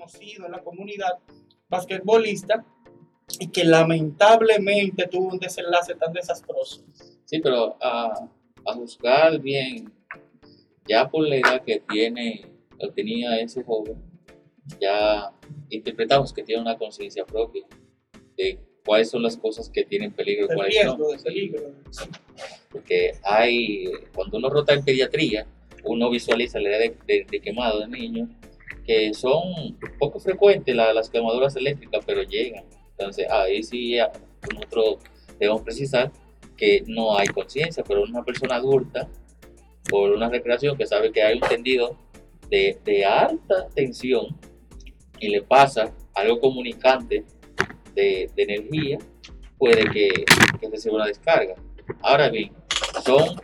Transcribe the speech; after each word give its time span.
conocido 0.00 0.46
en 0.46 0.52
la 0.52 0.62
comunidad 0.62 1.18
basquetbolista 1.68 2.64
y 3.38 3.48
que 3.48 3.64
lamentablemente 3.64 5.06
tuvo 5.06 5.28
un 5.28 5.38
desenlace 5.38 5.94
tan 5.94 6.12
desastroso. 6.12 6.82
Sí, 7.24 7.38
pero 7.40 7.76
a, 7.80 8.28
a 8.66 8.72
juzgar 8.74 9.38
bien, 9.40 9.92
ya 10.88 11.08
por 11.08 11.26
la 11.28 11.36
edad 11.36 11.62
que 11.64 11.80
tiene, 11.88 12.46
tenía 12.94 13.38
ese 13.38 13.62
joven, 13.62 13.96
ya 14.80 15.32
interpretamos 15.68 16.32
que 16.32 16.42
tiene 16.42 16.62
una 16.62 16.76
conciencia 16.76 17.24
propia 17.24 17.64
de 18.36 18.58
cuáles 18.84 19.10
son 19.10 19.22
las 19.22 19.36
cosas 19.36 19.68
que 19.70 19.84
tienen 19.84 20.12
peligro 20.12 20.46
y 20.50 20.54
cuáles 20.56 20.84
no. 20.86 20.96
peligro. 21.22 21.72
Porque 22.72 23.12
hay, 23.22 23.84
cuando 24.14 24.38
uno 24.38 24.48
rota 24.50 24.72
en 24.74 24.84
pediatría, 24.84 25.46
uno 25.84 26.10
visualiza 26.10 26.58
la 26.58 26.70
edad 26.70 26.78
de, 26.78 26.96
de- 27.06 27.26
de 27.30 27.40
quemado 27.40 27.80
de 27.80 27.88
niños, 27.88 28.28
que 28.86 29.12
son 29.14 29.78
poco 29.98 30.18
frecuentes 30.20 30.74
la- 30.74 30.92
las 30.92 31.08
quemaduras 31.10 31.54
eléctricas, 31.56 32.02
pero 32.06 32.22
llegan. 32.22 32.64
Entonces, 32.98 33.26
ahí 33.30 33.62
sí 33.62 33.96
nosotros 34.54 34.98
debemos 35.38 35.62
precisar 35.62 36.10
que 36.56 36.82
no 36.86 37.16
hay 37.16 37.26
conciencia, 37.28 37.82
pero 37.86 38.02
una 38.02 38.22
persona 38.24 38.56
adulta, 38.56 39.08
por 39.88 40.10
una 40.10 40.28
recreación 40.28 40.76
que 40.76 40.86
sabe 40.86 41.10
que 41.10 41.22
hay 41.22 41.34
un 41.34 41.48
tendido 41.48 41.96
de, 42.50 42.78
de 42.84 43.04
alta 43.04 43.66
tensión 43.74 44.26
y 45.18 45.28
le 45.28 45.42
pasa 45.42 45.92
algo 46.14 46.38
comunicante 46.40 47.24
de, 47.94 48.30
de 48.34 48.42
energía, 48.42 48.98
puede 49.58 49.84
que, 49.90 50.10
que 50.60 50.68
reciba 50.68 50.96
una 50.96 51.06
descarga. 51.06 51.54
Ahora 52.02 52.28
bien, 52.28 52.52
son, 53.04 53.40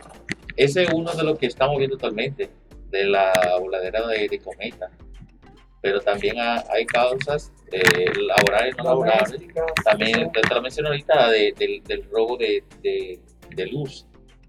ese 0.55 0.83
es 0.83 0.89
uno 0.93 1.11
de 1.13 1.23
los 1.23 1.37
que 1.37 1.47
estamos 1.47 1.77
viendo 1.77 1.95
actualmente, 1.95 2.49
de 2.89 3.03
la 3.05 3.33
voladera 3.59 4.07
de, 4.07 4.27
de 4.29 4.39
cometa. 4.39 4.89
Pero 5.81 6.01
también 6.01 6.39
ha- 6.39 6.63
hay 6.69 6.85
causas 6.85 7.51
eh, 7.71 8.05
laborales, 8.19 8.75
no 8.77 8.83
laborales. 8.83 9.41
También, 9.83 10.31
te, 10.31 10.41
lo 10.53 10.61
mencioné 10.61 10.89
ahorita, 10.89 11.29
de- 11.29 11.53
del, 11.57 11.83
del 11.83 12.03
robo 12.09 12.37
de, 12.37 12.63
de- 12.81 13.19
de 13.55 13.65
luz, 13.67 14.05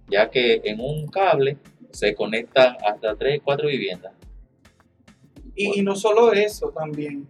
ya 0.09 0.31
que 0.31 0.61
en 0.65 0.81
un 0.81 1.07
cable 1.09 1.57
se 1.91 2.15
conectan 2.15 2.77
hasta 2.87 3.15
3, 3.17 3.41
4 3.45 3.69
viviendas. 3.69 4.13
Y, 5.55 5.81
y 5.81 5.83
no 5.83 5.97
solo 5.97 6.33
eso 6.33 6.71
también, 6.71 7.29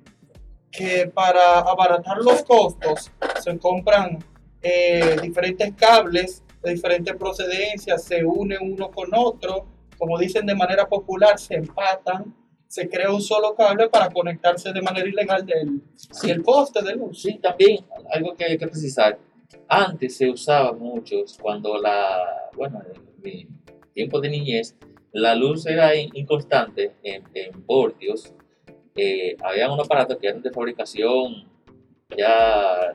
que 0.70 1.06
para 1.12 1.60
abaratar 1.60 2.18
los 2.18 2.42
costos 2.42 3.10
se 3.42 3.58
compran 3.58 4.18
eh, 4.62 5.16
diferentes 5.22 5.72
cables 5.74 6.42
de 6.62 6.74
diferentes 6.74 7.14
procedencias, 7.16 8.04
se 8.04 8.24
unen 8.24 8.58
uno 8.60 8.90
con 8.90 9.08
otro, 9.14 9.66
como 9.96 10.18
dicen 10.18 10.44
de 10.44 10.54
manera 10.54 10.86
popular, 10.88 11.38
se 11.38 11.54
empatan, 11.54 12.34
se 12.68 12.88
crea 12.88 13.10
un 13.10 13.20
solo 13.22 13.54
cable 13.54 13.88
para 13.88 14.08
conectarse 14.10 14.72
de 14.72 14.82
manera 14.82 15.08
ilegal 15.08 15.44
del, 15.44 15.80
del 16.22 16.42
poste 16.42 16.82
de 16.82 16.94
luz. 16.94 17.22
Sí, 17.22 17.38
también 17.38 17.84
algo 18.12 18.34
que 18.36 18.44
hay 18.44 18.58
que 18.58 18.68
precisar. 18.68 19.18
Antes 19.66 20.16
se 20.16 20.28
usaba 20.30 20.72
mucho 20.72 21.16
cuando 21.40 21.78
la, 21.78 22.50
bueno, 22.54 22.80
en 22.94 23.22
mi 23.22 23.48
tiempo 23.94 24.20
de 24.20 24.28
niñez, 24.28 24.76
la 25.12 25.34
luz 25.34 25.66
era 25.66 25.96
in- 25.96 26.10
inconstante 26.14 26.92
en, 27.02 27.24
en. 27.34 27.64
Eh, 28.94 29.36
había 29.42 29.70
unos 29.72 29.86
aparatos 29.86 30.18
que 30.18 30.26
eran 30.28 30.42
de 30.42 30.50
fabricación 30.50 31.46
ya 32.16 32.94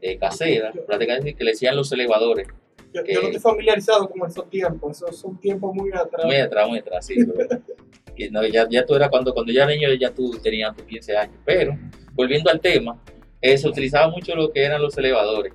eh, 0.00 0.16
casera, 0.18 0.72
prácticamente 0.86 1.34
que 1.34 1.44
le 1.44 1.50
decían 1.52 1.76
los 1.76 1.92
elevadores. 1.92 2.48
Yo, 2.92 3.02
yo 3.04 3.20
no 3.22 3.26
estoy 3.28 3.40
familiarizado 3.40 4.08
con 4.08 4.28
esos 4.28 4.48
tiempos, 4.50 4.96
esos 4.96 5.16
son 5.16 5.38
tiempos 5.38 5.74
muy 5.74 5.90
atrás. 5.92 6.24
Muy 6.24 6.36
atrás, 6.36 6.68
muy 6.68 6.78
atrás, 6.80 7.06
sí. 7.06 7.14
pero- 7.24 7.60
no, 8.30 8.46
ya, 8.46 8.66
ya 8.68 8.84
tú 8.84 8.94
era 8.94 9.08
cuando, 9.08 9.32
cuando 9.32 9.52
ya 9.52 9.66
niño, 9.66 9.88
ya 9.94 10.10
tú 10.10 10.38
tenías 10.42 10.76
tus 10.76 10.86
15 10.86 11.16
años. 11.16 11.36
Pero, 11.44 11.78
volviendo 12.12 12.50
al 12.50 12.60
tema, 12.60 13.00
eh, 13.40 13.58
se 13.58 13.68
utilizaba 13.68 14.08
mucho 14.08 14.34
lo 14.34 14.52
que 14.52 14.64
eran 14.64 14.80
los 14.80 14.96
elevadores. 14.96 15.52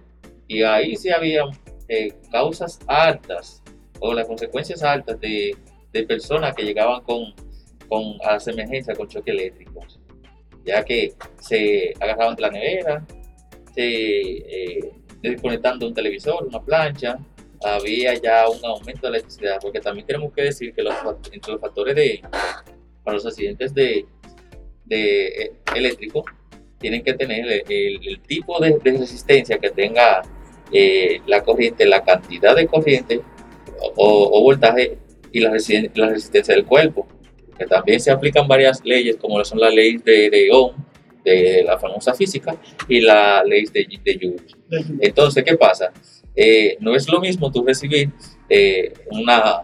Y 0.47 0.63
ahí 0.63 0.95
sí 0.95 1.09
había 1.09 1.43
eh, 1.87 2.13
causas 2.31 2.79
altas 2.87 3.63
o 3.99 4.13
las 4.13 4.27
consecuencias 4.27 4.83
altas 4.83 5.19
de, 5.19 5.55
de 5.91 6.03
personas 6.03 6.55
que 6.55 6.63
llegaban 6.63 7.01
con, 7.03 7.33
con 7.87 8.17
a 8.23 8.33
las 8.33 8.45
con 8.97 9.07
choques 9.07 9.33
eléctricos. 9.33 9.99
Ya 10.65 10.83
que 10.83 11.13
se 11.39 11.93
agarraban 11.99 12.35
de 12.35 12.41
la 12.41 12.49
nevera, 12.49 13.05
se 13.73 13.83
eh, 13.83 14.91
desconectando 15.21 15.87
un 15.87 15.93
televisor, 15.93 16.45
una 16.45 16.61
plancha, 16.61 17.17
había 17.63 18.13
ya 18.16 18.47
un 18.50 18.63
aumento 18.66 19.07
de 19.07 19.12
la 19.12 19.18
electricidad, 19.18 19.57
porque 19.62 19.79
también 19.79 20.06
tenemos 20.06 20.31
que 20.34 20.44
decir 20.44 20.73
que 20.73 20.81
los, 20.84 20.94
entre 21.31 21.51
los 21.53 21.62
factores 21.62 21.95
de, 21.95 22.22
para 23.03 23.16
los 23.16 23.25
accidentes 23.25 23.73
de, 23.73 24.06
de 24.85 25.28
eh, 25.28 25.51
eléctrico 25.75 26.23
tienen 26.79 27.03
que 27.03 27.13
tener 27.13 27.45
el, 27.45 27.63
el- 27.69 28.07
el 28.07 28.19
tipo 28.22 28.59
de, 28.59 28.78
de 28.84 28.97
resistencia 28.97 29.57
que 29.57 29.69
tenga 29.72 30.22
eh, 30.72 31.22
la 31.25 31.41
corriente, 31.44 31.85
la 31.85 32.03
cantidad 32.03 32.56
de 32.56 32.68
corriente 32.68 33.22
o, 33.95 34.29
o 34.31 34.41
voltaje 34.44 34.97
y 35.31 35.39
la, 35.39 35.51
resisten- 35.51 35.91
la 35.95 36.09
resistencia 36.09 36.53
del 36.56 36.66
cuerpo. 36.66 37.07
Que 37.57 37.66
también 37.66 38.00
se 38.00 38.12
aplican 38.12 38.47
varias 38.47 38.85
leyes, 38.85 39.16
como 39.18 39.44
son 39.44 39.59
las 39.59 39.74
leyes 39.74 40.03
de, 40.03 40.29
de 40.29 40.50
Ohm, 40.51 40.75
de 41.24 41.63
la 41.66 41.78
famosa 41.79 42.13
física, 42.13 42.56
y 42.88 43.01
la 43.01 43.44
ley 43.44 43.66
de, 43.66 43.88
de 44.03 44.19
Joule. 44.22 44.44
Entonces, 45.01 45.44
¿qué 45.44 45.57
pasa? 45.57 45.91
Eh, 46.39 46.77
no 46.81 46.95
es 46.95 47.09
lo 47.09 47.19
mismo 47.19 47.51
tú 47.51 47.65
recibir 47.65 48.11
eh, 48.47 48.93
una, 49.09 49.63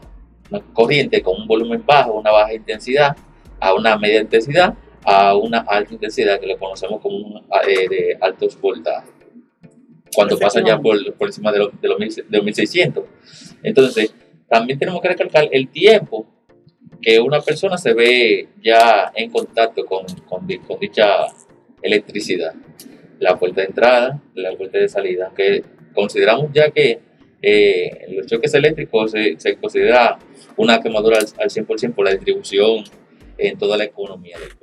una 0.49 0.59
corriente 0.73 1.21
con 1.21 1.39
un 1.39 1.47
volumen 1.47 1.83
bajo, 1.85 2.13
una 2.13 2.31
baja 2.31 2.51
intensidad, 2.51 3.15
a 3.59 3.75
una 3.75 3.95
media 3.95 4.21
intensidad, 4.21 4.73
a 5.05 5.35
una 5.37 5.59
alta 5.59 5.93
intensidad 5.93 6.39
que 6.39 6.47
lo 6.47 6.57
conocemos 6.57 6.99
como 6.99 7.15
un, 7.15 7.43
eh, 7.67 7.87
de 7.87 8.17
altos 8.19 8.59
voltajes. 8.59 9.11
Cuando 10.15 10.37
pasa 10.39 10.63
ya 10.65 10.79
por, 10.79 11.13
por 11.13 11.27
encima 11.27 11.51
de 11.51 11.59
los, 11.59 11.71
de, 11.79 11.87
de 12.27 12.37
los 12.37 12.43
1600. 12.43 13.03
Entonces, 13.61 14.13
también 14.49 14.79
tenemos 14.79 15.01
que 15.01 15.09
recalcar 15.09 15.47
el 15.51 15.69
tiempo 15.69 16.25
que 17.01 17.19
una 17.19 17.41
persona 17.41 17.77
se 17.77 17.93
ve 17.93 18.49
ya 18.63 19.11
en 19.13 19.29
contacto 19.29 19.85
con, 19.85 20.05
con 20.27 20.47
dicha 20.79 21.27
electricidad. 21.83 22.53
La 23.19 23.37
puerta 23.37 23.61
de 23.61 23.67
entrada, 23.67 24.21
la 24.33 24.55
puerta 24.55 24.79
de 24.79 24.89
salida, 24.89 25.31
que 25.35 25.63
consideramos 25.93 26.51
ya 26.53 26.71
que 26.71 26.99
eh, 27.41 28.05
los 28.09 28.27
choques 28.27 28.53
eléctricos 28.53 29.11
se, 29.11 29.35
se 29.37 29.57
considera 29.57 30.17
una 30.55 30.81
quemadura 30.81 31.17
al, 31.17 31.25
al 31.39 31.49
100% 31.49 31.93
por 31.93 32.05
la 32.05 32.11
distribución 32.11 32.83
en 33.37 33.57
toda 33.57 33.77
la 33.77 33.83
economía 33.83 34.37
del. 34.39 34.62